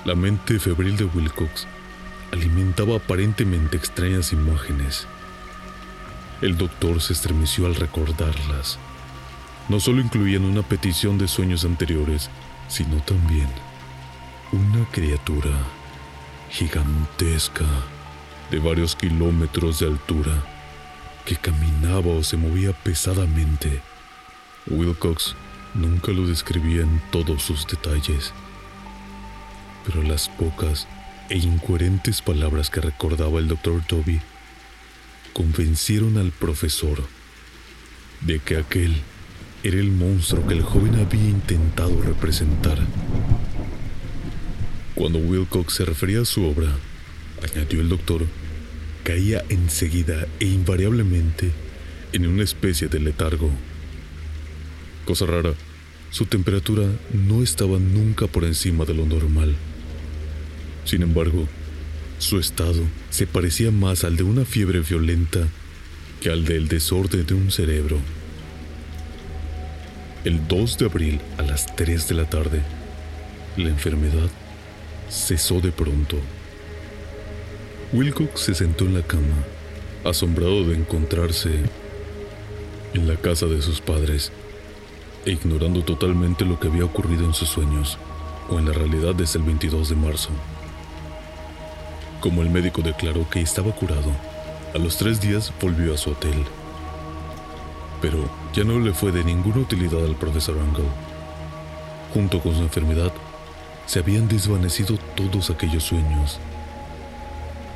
La 0.05 0.15
mente 0.15 0.59
febril 0.59 0.97
de 0.97 1.05
Wilcox 1.05 1.67
alimentaba 2.33 2.97
aparentemente 2.97 3.77
extrañas 3.77 4.33
imágenes. 4.33 5.07
El 6.41 6.57
doctor 6.57 7.01
se 7.01 7.15
estremeció 7.15 7.67
al 7.67 7.75
recordarlas. 7.75 8.79
No 9.69 9.81
solo 9.81 10.01
incluían 10.01 10.45
una 10.45 10.63
petición 10.63 11.19
de 11.19 11.29
sueños 11.29 11.65
anteriores, 11.65 12.31
sino 12.69 12.97
también 13.03 13.49
una 14.53 14.87
criatura 14.91 15.51
gigantesca 16.51 17.67
de 18.51 18.59
varios 18.59 18.97
kilómetros 18.97 19.81
de 19.81 19.87
altura 19.87 20.33
que 21.25 21.37
caminaba 21.37 22.13
o 22.13 22.23
se 22.23 22.37
movía 22.37 22.73
pesadamente. 22.73 23.83
Wilcox 24.67 25.35
nunca 25.75 26.13
lo 26.13 26.27
describía 26.27 26.83
en 26.83 27.01
todos 27.11 27.43
sus 27.43 27.67
detalles, 27.67 28.33
pero 29.87 30.03
las 30.03 30.29
pocas 30.29 30.87
e 31.29 31.37
incoherentes 31.37 32.23
palabras 32.23 32.71
que 32.71 32.81
recordaba 32.81 33.39
el 33.39 33.49
doctor 33.49 33.83
Toby 33.87 34.21
convencieron 35.35 36.17
al 36.17 36.33
profesor 36.33 37.05
de 38.23 38.41
que 38.41 38.57
aquel 38.57 38.97
era 39.63 39.77
el 39.77 39.91
monstruo 39.91 40.47
que 40.47 40.55
el 40.55 40.63
joven 40.63 40.95
había 40.97 41.29
intentado 41.29 42.01
representar. 42.01 42.79
Cuando 44.99 45.21
Wilcox 45.21 45.75
se 45.75 45.85
refería 45.85 46.23
a 46.23 46.25
su 46.25 46.45
obra, 46.45 46.77
añadió 47.41 47.81
el 47.81 47.89
doctor, 47.89 48.27
caía 49.05 49.45
enseguida 49.49 50.27
e 50.41 50.47
invariablemente 50.47 51.53
en 52.13 52.27
una 52.27 52.43
especie 52.43 52.89
de 52.89 52.99
letargo. 52.99 53.49
Cosa 55.05 55.27
rara, 55.27 55.53
su 56.11 56.27
temperatura 56.27 56.83
no 57.13 57.45
estaba 57.45 57.79
nunca 57.79 58.27
por 58.27 58.43
encima 58.43 58.85
de 58.87 58.95
lo 58.95 59.07
normal. 59.07 59.55
Sin 60.85 61.03
embargo, 61.03 61.47
su 62.19 62.41
estado 62.41 62.83
se 63.11 63.29
parecía 63.29 63.71
más 63.71 64.03
al 64.03 64.17
de 64.17 64.25
una 64.25 64.45
fiebre 64.45 64.81
violenta 64.81 65.47
que 66.21 66.31
al 66.31 66.45
del 66.45 66.67
desorden 66.67 67.25
de 67.25 67.35
un 67.35 67.53
cerebro. 67.53 67.99
El 70.25 70.49
2 70.49 70.77
de 70.77 70.87
abril 70.87 71.21
a 71.39 71.43
las 71.43 71.77
3 71.77 72.09
de 72.09 72.15
la 72.17 72.29
tarde, 72.29 72.63
la 73.57 73.69
enfermedad 73.69 74.29
cesó 75.09 75.61
de 75.61 75.73
pronto. 75.73 76.17
Wilcox 77.93 78.41
se 78.41 78.55
sentó 78.55 78.85
en 78.85 78.95
la 78.95 79.03
cama, 79.03 79.45
asombrado 80.05 80.65
de 80.65 80.77
encontrarse 80.77 81.51
en 82.95 83.09
la 83.09 83.17
casa 83.17 83.47
de 83.47 83.63
sus 83.63 83.81
padres 83.81 84.33
e 85.25 85.33
ignorando 85.33 85.83
totalmente 85.83 86.45
lo 86.45 86.59
que 86.61 86.69
había 86.69 86.85
ocurrido 86.85 87.25
en 87.25 87.35
sus 87.35 87.49
sueños 87.49 87.99
o 88.51 88.59
en 88.59 88.67
la 88.67 88.73
realidad 88.73 89.15
desde 89.15 89.39
el 89.39 89.45
22 89.45 89.91
de 89.91 89.97
marzo. 89.97 90.31
Como 92.21 92.43
el 92.43 92.51
médico 92.51 92.83
declaró 92.83 93.29
que 93.31 93.41
estaba 93.41 93.73
curado, 93.73 94.11
a 94.75 94.79
los 94.79 94.97
tres 94.97 95.21
días 95.21 95.53
volvió 95.61 95.95
a 95.95 95.99
su 95.99 96.11
hotel. 96.11 96.45
Pero 98.03 98.29
ya 98.53 98.65
no 98.65 98.79
le 98.79 98.93
fue 98.93 99.13
de 99.13 99.25
ninguna 99.25 99.61
utilidad 99.61 100.05
al 100.05 100.15
profesor 100.15 100.59
Angle. 100.59 100.85
Junto 102.13 102.41
con 102.41 102.55
su 102.55 102.63
enfermedad, 102.63 103.13
se 103.89 104.01
habían 104.01 104.29
desvanecido 104.29 104.99
todos 105.17 105.49
aquellos 105.49 105.83
sueños. 105.83 106.39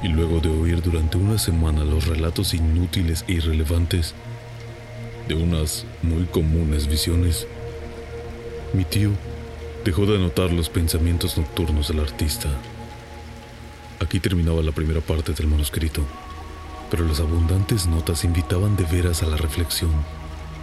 Y 0.02 0.08
luego 0.08 0.40
de 0.40 0.50
oír 0.50 0.82
durante 0.82 1.16
una 1.16 1.38
semana 1.38 1.84
los 1.84 2.06
relatos 2.06 2.52
inútiles 2.52 3.24
e 3.28 3.32
irrelevantes 3.32 4.14
de 5.26 5.34
unas 5.34 5.86
muy 6.02 6.24
comunes 6.24 6.86
visiones, 6.86 7.46
mi 8.74 8.84
tío 8.84 9.10
dejó 9.86 10.04
de 10.04 10.16
anotar 10.16 10.52
los 10.52 10.68
pensamientos 10.68 11.38
nocturnos 11.38 11.88
del 11.88 12.00
artista. 12.00 12.50
Aquí 13.98 14.20
terminaba 14.20 14.62
la 14.62 14.72
primera 14.72 15.00
parte 15.00 15.32
del 15.32 15.46
manuscrito, 15.46 16.02
pero 16.90 17.06
las 17.06 17.20
abundantes 17.20 17.86
notas 17.86 18.24
invitaban 18.24 18.76
de 18.76 18.84
veras 18.84 19.22
a 19.22 19.26
la 19.26 19.38
reflexión. 19.38 19.92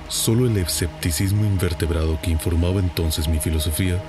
Solo 0.09 0.45
el 0.45 0.55
escepticismo 0.57 1.43
invertebrado 1.43 2.19
que 2.21 2.29
informaba 2.29 2.79
entonces 2.79 3.27
mi 3.27 3.39
filosofía 3.39 3.99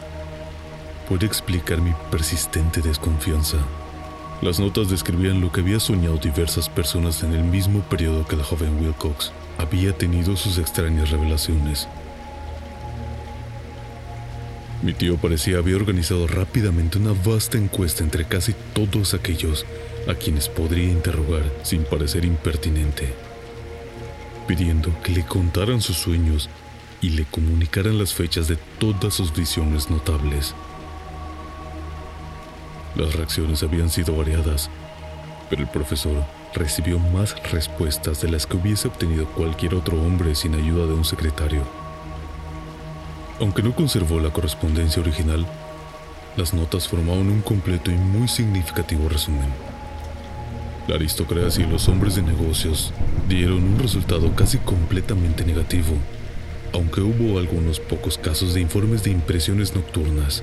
puede 1.10 1.26
explicar 1.26 1.80
mi 1.80 1.92
persistente 2.08 2.80
desconfianza. 2.80 3.56
Las 4.42 4.60
notas 4.60 4.88
describían 4.88 5.40
lo 5.40 5.50
que 5.50 5.60
había 5.60 5.80
soñado 5.80 6.18
diversas 6.18 6.68
personas 6.68 7.24
en 7.24 7.32
el 7.32 7.42
mismo 7.42 7.80
periodo 7.80 8.24
que 8.28 8.36
la 8.36 8.44
joven 8.44 8.80
Wilcox 8.80 9.32
había 9.58 9.92
tenido 9.92 10.36
sus 10.36 10.56
extrañas 10.56 11.10
revelaciones. 11.10 11.88
Mi 14.82 14.92
tío 14.92 15.16
parecía 15.16 15.58
haber 15.58 15.74
organizado 15.74 16.28
rápidamente 16.28 16.98
una 16.98 17.12
vasta 17.12 17.58
encuesta 17.58 18.04
entre 18.04 18.24
casi 18.24 18.54
todos 18.72 19.12
aquellos 19.12 19.66
a 20.06 20.14
quienes 20.14 20.48
podría 20.48 20.92
interrogar 20.92 21.42
sin 21.64 21.82
parecer 21.82 22.24
impertinente, 22.24 23.12
pidiendo 24.46 24.94
que 25.02 25.10
le 25.10 25.26
contaran 25.26 25.80
sus 25.80 25.96
sueños 25.96 26.48
y 27.00 27.10
le 27.10 27.24
comunicaran 27.24 27.98
las 27.98 28.14
fechas 28.14 28.46
de 28.46 28.56
todas 28.78 29.12
sus 29.12 29.34
visiones 29.34 29.90
notables. 29.90 30.54
Las 32.96 33.14
reacciones 33.14 33.62
habían 33.62 33.88
sido 33.88 34.16
variadas, 34.16 34.68
pero 35.48 35.62
el 35.62 35.68
profesor 35.68 36.24
recibió 36.54 36.98
más 36.98 37.36
respuestas 37.50 38.20
de 38.20 38.30
las 38.30 38.46
que 38.46 38.56
hubiese 38.56 38.88
obtenido 38.88 39.26
cualquier 39.26 39.74
otro 39.74 40.00
hombre 40.00 40.34
sin 40.34 40.54
ayuda 40.54 40.86
de 40.86 40.94
un 40.94 41.04
secretario. 41.04 41.62
Aunque 43.40 43.62
no 43.62 43.74
conservó 43.74 44.20
la 44.20 44.32
correspondencia 44.32 45.00
original, 45.00 45.46
las 46.36 46.52
notas 46.52 46.88
formaban 46.88 47.28
un 47.28 47.40
completo 47.40 47.90
y 47.90 47.94
muy 47.94 48.28
significativo 48.28 49.08
resumen. 49.08 49.48
La 50.88 50.96
aristocracia 50.96 51.64
y 51.64 51.70
los 51.70 51.88
hombres 51.88 52.16
de 52.16 52.22
negocios 52.22 52.92
dieron 53.28 53.62
un 53.62 53.78
resultado 53.78 54.34
casi 54.34 54.58
completamente 54.58 55.44
negativo, 55.44 55.94
aunque 56.72 57.00
hubo 57.00 57.38
algunos 57.38 57.78
pocos 57.80 58.18
casos 58.18 58.54
de 58.54 58.60
informes 58.60 59.02
de 59.04 59.10
impresiones 59.10 59.74
nocturnas, 59.74 60.42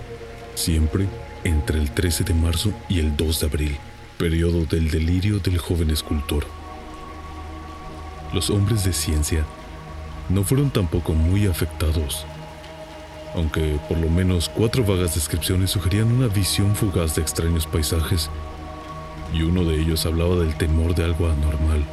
siempre 0.58 1.08
entre 1.44 1.80
el 1.80 1.92
13 1.92 2.24
de 2.24 2.34
marzo 2.34 2.74
y 2.90 3.00
el 3.00 3.16
2 3.16 3.40
de 3.40 3.46
abril, 3.46 3.78
periodo 4.18 4.66
del 4.66 4.90
delirio 4.90 5.40
del 5.40 5.60
joven 5.60 5.92
escultor. 5.92 6.46
Los 8.34 8.50
hombres 8.50 8.84
de 8.84 8.92
ciencia 8.92 9.46
no 10.30 10.44
fueron 10.44 10.72
tampoco 10.72 11.14
muy 11.14 11.46
afectados, 11.46 12.26
aunque 13.36 13.80
por 13.88 13.98
lo 13.98 14.10
menos 14.10 14.50
cuatro 14.50 14.84
vagas 14.84 15.16
descripciones 15.16 15.72
sugerían 15.72 16.12
una 16.12 16.28
visión 16.28 16.76
fugaz 16.76 17.16
de 17.16 17.22
extraños 17.22 17.68
paisajes, 17.68 18.30
y 19.34 19.44
uno 19.44 19.64
de 19.64 19.80
ellos 19.80 20.06
hablaba 20.06 20.38
del 20.38 20.58
temor 20.58 20.96
de 20.96 21.04
algo 21.04 21.28
anormal. 21.28 21.86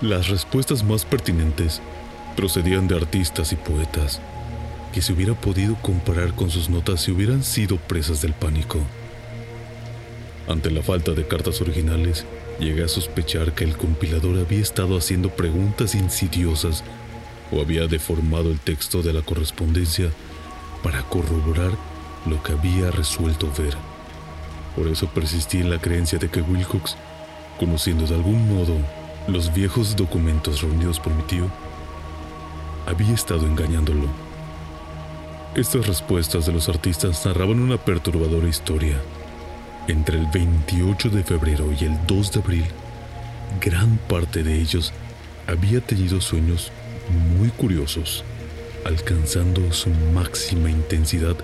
Las 0.00 0.28
respuestas 0.28 0.82
más 0.82 1.04
pertinentes 1.04 1.82
procedían 2.36 2.88
de 2.88 2.96
artistas 2.96 3.52
y 3.52 3.56
poetas, 3.56 4.20
que 4.94 5.02
se 5.02 5.12
hubiera 5.12 5.34
podido 5.34 5.74
comparar 5.82 6.36
con 6.36 6.50
sus 6.50 6.70
notas 6.70 7.00
si 7.00 7.10
hubieran 7.10 7.42
sido 7.42 7.78
presas 7.78 8.22
del 8.22 8.32
pánico. 8.32 8.78
Ante 10.46 10.70
la 10.70 10.84
falta 10.84 11.10
de 11.10 11.26
cartas 11.26 11.60
originales, 11.60 12.24
llegué 12.60 12.84
a 12.84 12.88
sospechar 12.88 13.54
que 13.54 13.64
el 13.64 13.76
compilador 13.76 14.38
había 14.38 14.60
estado 14.60 14.96
haciendo 14.96 15.30
preguntas 15.30 15.96
insidiosas 15.96 16.84
o 17.50 17.60
había 17.60 17.88
deformado 17.88 18.52
el 18.52 18.60
texto 18.60 19.02
de 19.02 19.12
la 19.12 19.22
correspondencia 19.22 20.10
para 20.84 21.02
corroborar 21.02 21.72
lo 22.24 22.40
que 22.44 22.52
había 22.52 22.92
resuelto 22.92 23.50
ver. 23.58 23.74
Por 24.76 24.86
eso 24.86 25.08
persistí 25.08 25.58
en 25.58 25.70
la 25.70 25.80
creencia 25.80 26.20
de 26.20 26.28
que 26.28 26.40
Wilcox, 26.40 26.96
conociendo 27.58 28.06
de 28.06 28.14
algún 28.14 28.48
modo 28.48 28.76
los 29.26 29.52
viejos 29.52 29.96
documentos 29.96 30.62
reunidos 30.62 31.00
por 31.00 31.12
mi 31.12 31.24
tío, 31.24 31.50
había 32.86 33.12
estado 33.12 33.44
engañándolo. 33.44 34.23
Estas 35.56 35.86
respuestas 35.86 36.46
de 36.46 36.52
los 36.52 36.68
artistas 36.68 37.24
narraban 37.24 37.60
una 37.60 37.76
perturbadora 37.76 38.48
historia. 38.48 39.00
Entre 39.86 40.18
el 40.18 40.26
28 40.26 41.10
de 41.10 41.22
febrero 41.22 41.70
y 41.80 41.84
el 41.84 41.96
2 42.08 42.32
de 42.32 42.40
abril, 42.40 42.64
gran 43.60 43.96
parte 44.08 44.42
de 44.42 44.60
ellos 44.60 44.92
había 45.46 45.80
tenido 45.80 46.20
sueños 46.20 46.72
muy 47.38 47.50
curiosos, 47.50 48.24
alcanzando 48.84 49.72
su 49.72 49.90
máxima 50.12 50.70
intensidad 50.70 51.36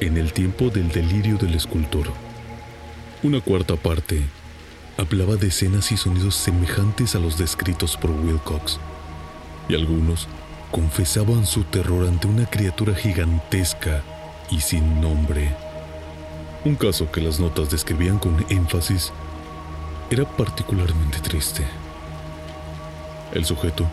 en 0.00 0.16
el 0.16 0.32
tiempo 0.32 0.70
del 0.70 0.88
delirio 0.88 1.36
del 1.36 1.56
escultor. 1.56 2.06
Una 3.22 3.42
cuarta 3.42 3.76
parte 3.76 4.22
hablaba 4.96 5.36
de 5.36 5.48
escenas 5.48 5.92
y 5.92 5.98
sonidos 5.98 6.36
semejantes 6.36 7.14
a 7.14 7.18
los 7.18 7.36
descritos 7.36 7.98
por 7.98 8.12
Wilcox, 8.12 8.80
y 9.68 9.74
algunos 9.74 10.26
confesaban 10.70 11.46
su 11.46 11.64
terror 11.64 12.06
ante 12.06 12.26
una 12.26 12.46
criatura 12.46 12.94
gigantesca 12.94 14.02
y 14.50 14.60
sin 14.60 15.00
nombre. 15.00 15.54
Un 16.64 16.74
caso 16.76 17.10
que 17.10 17.20
las 17.20 17.38
notas 17.38 17.70
describían 17.70 18.18
con 18.18 18.44
énfasis 18.50 19.12
era 20.10 20.24
particularmente 20.24 21.20
triste. 21.20 21.64
El 23.32 23.44
sujeto, 23.44 23.86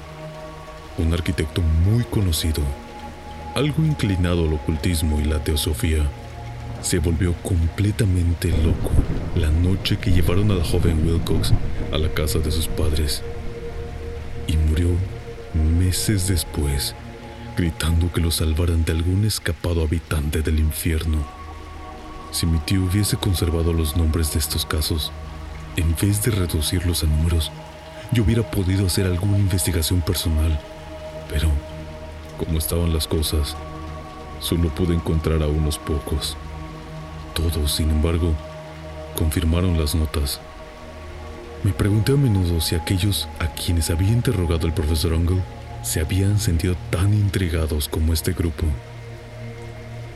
un 0.98 1.14
arquitecto 1.14 1.62
muy 1.62 2.04
conocido, 2.04 2.62
algo 3.56 3.84
inclinado 3.84 4.46
al 4.48 4.54
ocultismo 4.54 5.20
y 5.20 5.26
la 5.26 5.44
teosofía, 5.44 6.04
se 6.82 7.00
volvió 7.00 7.34
completamente 7.44 8.50
loco 8.50 8.92
la 9.36 9.50
noche 9.50 9.98
que 9.98 10.12
llevaron 10.12 10.52
a 10.52 10.56
la 10.56 10.66
joven 10.66 11.08
Wilcox 11.08 11.54
a 11.92 11.98
la 11.98 12.10
casa 12.10 12.40
de 12.40 12.52
sus 12.52 12.68
padres 12.68 13.24
y 14.48 14.58
murió 14.58 14.90
meses 15.94 16.28
después, 16.28 16.96
gritando 17.56 18.12
que 18.12 18.20
lo 18.20 18.32
salvaran 18.32 18.84
de 18.84 18.94
algún 18.94 19.26
escapado 19.26 19.84
habitante 19.84 20.42
del 20.42 20.58
infierno. 20.58 21.20
Si 22.32 22.48
mi 22.48 22.58
tío 22.58 22.86
hubiese 22.86 23.16
conservado 23.16 23.74
los 23.74 23.96
nombres 23.96 24.34
de 24.34 24.40
estos 24.40 24.66
casos, 24.66 25.12
en 25.76 25.96
vez 25.96 26.24
de 26.24 26.32
reducirlos 26.32 27.04
a 27.04 27.06
números, 27.06 27.52
yo 28.12 28.24
hubiera 28.24 28.42
podido 28.42 28.88
hacer 28.88 29.06
alguna 29.06 29.38
investigación 29.38 30.02
personal. 30.02 30.60
Pero, 31.30 31.50
como 32.40 32.58
estaban 32.58 32.92
las 32.92 33.08
cosas, 33.08 33.56
solo 34.40 34.70
pude 34.70 34.96
encontrar 34.96 35.44
a 35.44 35.48
unos 35.48 35.78
pocos. 35.78 36.36
Todos, 37.36 37.72
sin 37.72 37.92
embargo, 37.92 38.34
confirmaron 39.16 39.80
las 39.80 39.94
notas 39.94 40.42
me 41.64 41.72
pregunté 41.72 42.12
a 42.12 42.18
menudo 42.18 42.60
si 42.60 42.76
aquellos 42.76 43.30
a 43.40 43.48
quienes 43.48 43.90
había 43.90 44.12
interrogado 44.12 44.68
el 44.68 44.74
profesor 44.74 45.14
Ungle 45.14 45.42
se 45.84 46.00
habían 46.00 46.40
sentido 46.40 46.76
tan 46.90 47.14
intrigados 47.14 47.88
como 47.88 48.14
este 48.14 48.34
grupo. 48.34 48.66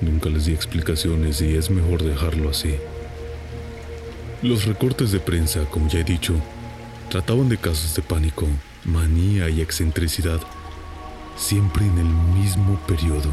Nunca 0.02 0.30
les 0.30 0.46
di 0.46 0.54
explicaciones 0.54 1.42
y 1.42 1.56
es 1.56 1.70
mejor 1.70 2.02
dejarlo 2.02 2.50
así. 2.50 2.76
Los 4.42 4.66
recortes 4.66 5.12
de 5.12 5.20
prensa, 5.20 5.66
como 5.66 5.88
ya 5.90 6.00
he 6.00 6.04
dicho, 6.04 6.34
trataban 7.10 7.50
de 7.50 7.58
casos 7.58 7.94
de 7.96 8.02
pánico, 8.02 8.48
manía 8.86 9.50
y 9.50 9.62
excentricidad, 9.62 10.40
siempre 11.36 11.86
en 11.86 11.98
el 12.00 12.06
mismo 12.40 12.80
periodo. 12.88 13.32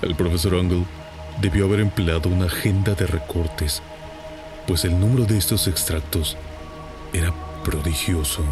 El 0.00 0.14
profesor 0.14 0.54
Ungle 0.54 0.84
debió 1.40 1.66
haber 1.66 1.80
empleado 1.80 2.30
una 2.30 2.46
agenda 2.46 2.94
de 2.94 3.06
recortes 3.06 3.82
pues 4.68 4.84
el 4.84 5.00
número 5.00 5.24
de 5.24 5.38
estos 5.38 5.66
extractos 5.66 6.36
era 7.14 7.32
prodigioso 7.64 8.44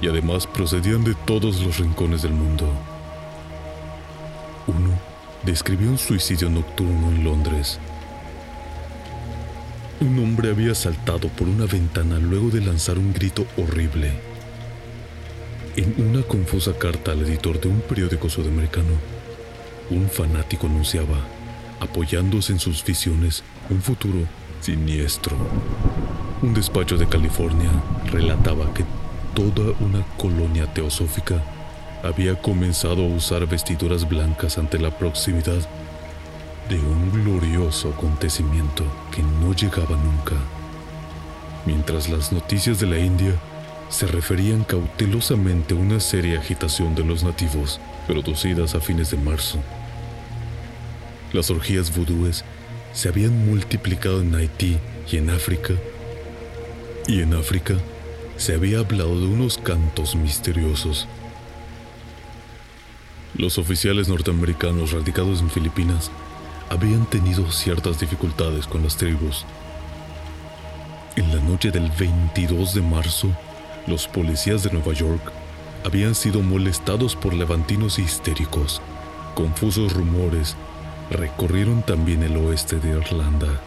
y 0.00 0.08
además 0.08 0.46
procedían 0.46 1.04
de 1.04 1.14
todos 1.14 1.60
los 1.60 1.78
rincones 1.78 2.22
del 2.22 2.32
mundo. 2.32 2.70
Uno 4.66 4.90
describió 5.44 5.88
un 5.88 5.98
suicidio 5.98 6.50
nocturno 6.50 7.08
en 7.08 7.24
Londres. 7.24 7.78
Un 10.00 10.18
hombre 10.20 10.50
había 10.50 10.74
saltado 10.74 11.28
por 11.28 11.48
una 11.48 11.66
ventana 11.66 12.18
luego 12.18 12.50
de 12.50 12.60
lanzar 12.60 12.98
un 12.98 13.12
grito 13.12 13.46
horrible. 13.56 14.12
En 15.76 15.94
una 15.98 16.22
confusa 16.22 16.72
carta 16.76 17.12
al 17.12 17.22
editor 17.22 17.60
de 17.60 17.68
un 17.68 17.80
periódico 17.80 18.28
sudamericano, 18.28 18.94
un 19.90 20.08
fanático 20.08 20.66
anunciaba, 20.66 21.18
apoyándose 21.80 22.52
en 22.52 22.60
sus 22.60 22.84
visiones, 22.84 23.42
un 23.70 23.80
futuro 23.80 24.18
siniestro. 24.60 25.36
Un 26.42 26.54
despacho 26.54 26.96
de 26.96 27.08
California 27.08 27.70
relataba 28.12 28.72
que 28.74 28.84
toda 29.34 29.74
una 29.80 30.04
colonia 30.16 30.66
teosófica 30.72 31.42
había 32.02 32.34
comenzado 32.40 33.04
a 33.04 33.08
usar 33.08 33.46
vestiduras 33.46 34.08
blancas 34.08 34.58
ante 34.58 34.78
la 34.78 34.90
proximidad 34.90 35.58
de 36.68 36.78
un 36.78 37.10
glorioso 37.10 37.90
acontecimiento 37.90 38.84
que 39.10 39.22
no 39.22 39.54
llegaba 39.54 39.96
nunca. 39.96 40.36
Mientras 41.66 42.08
las 42.08 42.32
noticias 42.32 42.78
de 42.78 42.86
la 42.86 42.98
India 42.98 43.32
se 43.88 44.06
referían 44.06 44.64
cautelosamente 44.64 45.74
a 45.74 45.78
una 45.78 45.98
seria 45.98 46.38
agitación 46.38 46.94
de 46.94 47.04
los 47.04 47.24
nativos 47.24 47.80
producidas 48.06 48.74
a 48.74 48.80
fines 48.80 49.10
de 49.10 49.16
marzo. 49.16 49.58
Las 51.32 51.50
orgías 51.50 51.94
vudúes 51.94 52.44
se 52.92 53.08
habían 53.08 53.46
multiplicado 53.46 54.20
en 54.20 54.34
Haití 54.34 54.78
y 55.10 55.16
en 55.16 55.30
África. 55.30 55.74
Y 57.06 57.22
en 57.22 57.34
África 57.34 57.74
se 58.38 58.54
había 58.54 58.78
hablado 58.78 59.18
de 59.18 59.26
unos 59.26 59.58
cantos 59.58 60.14
misteriosos. 60.14 61.06
Los 63.34 63.58
oficiales 63.58 64.08
norteamericanos 64.08 64.92
radicados 64.92 65.40
en 65.40 65.50
Filipinas 65.50 66.10
habían 66.70 67.04
tenido 67.06 67.50
ciertas 67.50 67.98
dificultades 67.98 68.66
con 68.66 68.84
las 68.84 68.96
tribus. 68.96 69.44
En 71.16 71.34
la 71.34 71.42
noche 71.42 71.72
del 71.72 71.90
22 71.90 72.74
de 72.74 72.82
marzo, 72.82 73.28
los 73.88 74.06
policías 74.06 74.62
de 74.62 74.70
Nueva 74.70 74.92
York 74.92 75.32
habían 75.84 76.14
sido 76.14 76.40
molestados 76.40 77.16
por 77.16 77.34
levantinos 77.34 77.98
histéricos. 77.98 78.80
Confusos 79.34 79.92
rumores 79.92 80.56
recorrieron 81.10 81.82
también 81.82 82.22
el 82.22 82.36
oeste 82.36 82.78
de 82.78 82.90
Irlanda. 82.90 83.60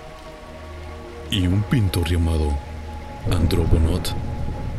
Y 1.29 1.45
un 1.47 1.61
pintor 1.63 2.09
llamado 2.09 2.57
Andrew 3.31 3.65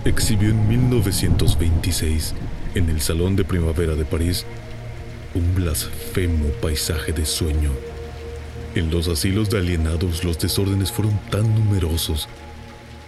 exhibió 0.05 0.51
en 0.51 0.69
1926 0.69 2.35
en 2.75 2.89
el 2.89 3.01
Salón 3.01 3.37
de 3.37 3.45
Primavera 3.45 3.95
de 3.95 4.05
París 4.05 4.45
un 5.35 5.55
blasfemo 5.55 6.47
paisaje 6.61 7.13
de 7.13 7.25
sueño. 7.25 7.71
En 8.75 8.91
los 8.91 9.09
asilos 9.09 9.49
de 9.51 9.59
alienados 9.59 10.25
los 10.25 10.39
desórdenes 10.39 10.91
fueron 10.91 11.19
tan 11.31 11.55
numerosos 11.55 12.29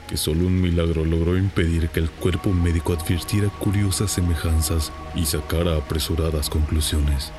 que 0.09 0.17
solo 0.17 0.47
un 0.47 0.61
milagro 0.61 1.05
logró 1.05 1.37
impedir 1.37 1.89
que 1.89 2.01
el 2.01 2.11
cuerpo 2.11 2.53
médico 2.53 2.93
advirtiera 2.93 3.49
curiosas 3.49 4.13
semejanzas 4.13 4.93
y 5.15 5.25
sacara 5.25 5.77
apresuradas 5.77 6.49
conclusiones. 6.49 7.33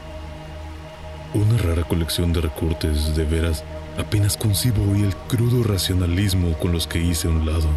Una 1.33 1.57
rara 1.59 1.83
colección 1.83 2.33
de 2.33 2.41
recortes, 2.41 3.15
de 3.15 3.23
veras, 3.23 3.63
apenas 3.97 4.35
concibo 4.35 4.91
hoy 4.91 5.03
el 5.03 5.15
crudo 5.15 5.63
racionalismo 5.63 6.57
con 6.57 6.71
los 6.71 6.87
que 6.87 6.99
hice 6.99 7.27
un 7.27 7.45
lado, 7.45 7.69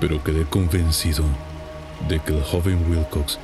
pero 0.00 0.22
quedé 0.22 0.44
convencido 0.44 1.24
de 2.08 2.20
que 2.20 2.36
el 2.36 2.42
joven 2.42 2.84
Wilcox 2.90 3.38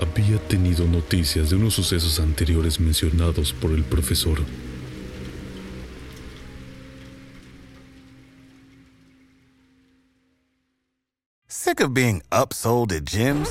había 0.00 0.38
tenido 0.48 0.86
noticias 0.86 1.50
de 1.50 1.56
unos 1.56 1.74
sucesos 1.74 2.20
anteriores 2.20 2.80
mencionados 2.80 3.52
por 3.52 3.70
el 3.70 3.84
profesor. 3.84 4.38
Sick 11.46 11.80
of 11.80 11.92
being 11.92 12.22
upsold 12.32 12.92
at 12.92 13.04
gyms? 13.04 13.50